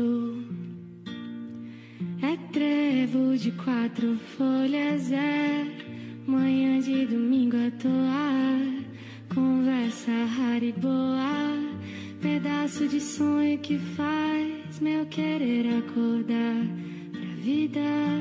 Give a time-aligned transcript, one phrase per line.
[0.00, 0.46] Tu
[2.22, 5.66] é trevo de quatro folhas, é
[6.26, 11.52] manhã de domingo à toa, conversa rara e boa,
[12.22, 16.64] pedaço de sonho que faz meu querer acordar
[17.12, 18.19] pra vida.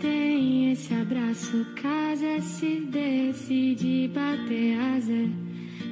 [0.00, 5.28] Tem esse abraço, casa, se decide bater asa,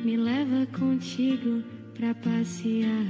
[0.03, 1.63] me leva contigo
[1.95, 3.07] pra passear.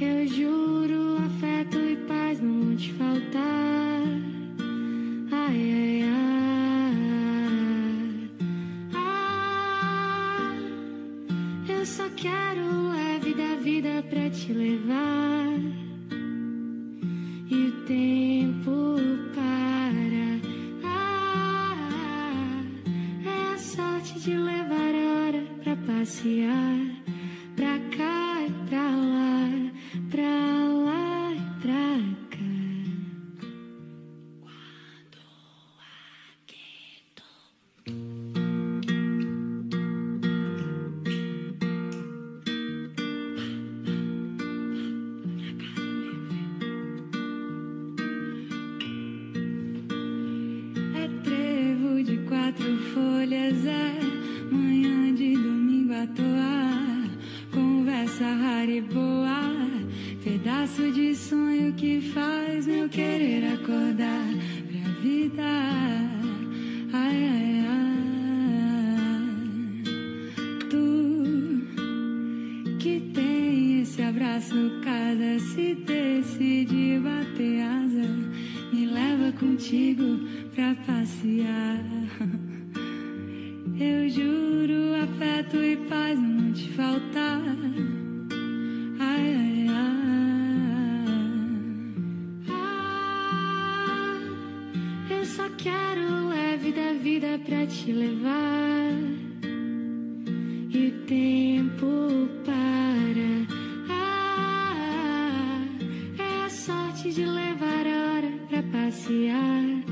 [0.00, 4.02] Eu juro, afeto e paz não vão te faltar.
[5.32, 7.00] Ai, ai, ai.
[8.94, 10.54] Ah,
[11.68, 15.58] eu só quero leve da vida pra te levar.
[17.50, 17.72] E o
[24.02, 27.01] sorte de levar a hora pra passear.
[58.92, 59.52] Boa,
[60.24, 64.26] pedaço de sonho que faz meu querer acordar
[64.68, 65.42] pra vida.
[66.92, 68.02] Ai, ai, ai.
[70.70, 71.62] Tu
[72.78, 74.54] que tem esse abraço,
[74.84, 78.08] cada se decide bater asa,
[78.72, 80.20] me leva contigo
[80.54, 81.84] pra passear.
[83.80, 87.21] Eu juro, afeto e paz não te faltar.
[97.44, 98.92] Pra te levar.
[100.70, 103.32] E tempo para.
[103.90, 105.64] Ah,
[106.18, 109.91] é a sorte de levar a hora pra passear.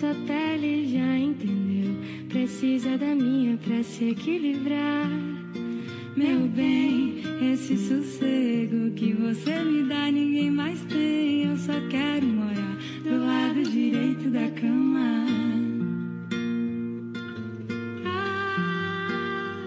[0.00, 1.94] Tua pele já entendeu.
[2.30, 5.06] Precisa da minha pra se equilibrar.
[6.16, 7.22] Meu bem,
[7.52, 11.44] esse sossego que você me dá, ninguém mais tem.
[11.44, 15.26] Eu só quero morar do lado direito da cama.
[18.06, 19.58] Ah,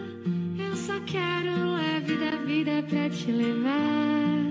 [0.58, 4.43] eu só quero leve da vida pra te levar.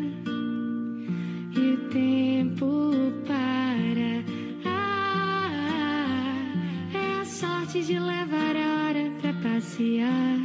[9.82, 10.38] Passear.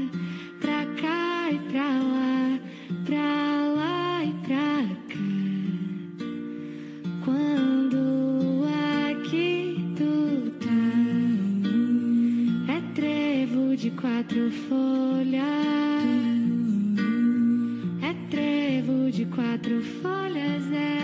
[0.60, 2.60] Pra cá e pra lá,
[3.06, 5.30] pra lá e pra cá.
[7.24, 8.66] Quando
[9.10, 10.88] aqui tu tá,
[12.74, 15.46] é trevo de quatro folhas.
[18.02, 20.97] É trevo de quatro folhas, é.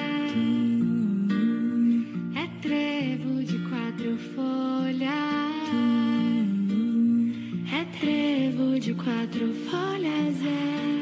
[8.84, 10.93] De quatro folhas, é.